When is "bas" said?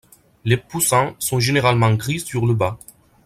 2.55-2.79